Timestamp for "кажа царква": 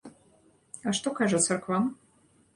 1.21-1.79